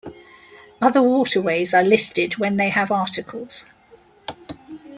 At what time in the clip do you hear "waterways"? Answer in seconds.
1.03-1.75